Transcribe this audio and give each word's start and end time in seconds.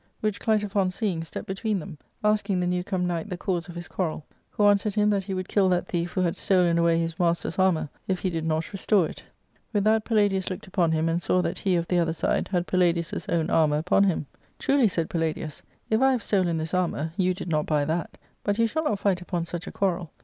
Which 0.19 0.39
Clitophon 0.39 0.89
seeing, 0.91 1.23
stepped 1.23 1.45
between 1.45 1.77
them, 1.77 1.99
asking 2.23 2.59
the 2.59 2.65
newcome 2.65 3.05
knight 3.05 3.29
the 3.29 3.37
cause 3.37 3.69
of 3.69 3.75
his 3.75 3.87
quarrel, 3.87 4.25
who 4.49 4.65
answered 4.65 4.95
him 4.95 5.11
that 5.11 5.25
he 5.25 5.35
would 5.35 5.47
kill 5.47 5.69
that 5.69 5.85
thief, 5.87 6.13
who 6.13 6.21
had 6.21 6.35
stolen 6.35 6.79
away 6.79 6.97
his 6.97 7.19
master's 7.19 7.59
armour, 7.59 7.87
if 8.07 8.17
he 8.21 8.31
did 8.31 8.43
not 8.43 8.73
restore 8.73 9.05
it. 9.07 9.21
With 9.71 9.83
that 9.83 10.03
Palladius 10.03 10.49
looked 10.49 10.65
upon 10.65 10.91
him 10.91 11.07
and 11.07 11.21
saw 11.21 11.43
that 11.43 11.59
he 11.59 11.75
of 11.75 11.87
the 11.87 11.99
other 11.99 12.13
side 12.13 12.47
had 12.47 12.65
Palladius' 12.65 13.29
own 13.29 13.51
armour 13.51 13.77
upon 13.77 14.03
him. 14.05 14.25
"Truly," 14.57 14.87
said 14.87 15.07
Palladius, 15.07 15.61
"if 15.91 16.01
I 16.01 16.13
have 16.13 16.23
stolen 16.23 16.57
this 16.57 16.73
armour, 16.73 17.13
you 17.15 17.35
did 17.35 17.49
not 17.49 17.67
buy 17.67 17.85
that; 17.85 18.17
but 18.43 18.57
you 18.57 18.65
shall 18.65 18.85
not 18.85 18.97
fight 18.97 19.21
upon 19.21 19.45
such 19.45 19.67
a 19.67 19.71
quarrel. 19.71 20.09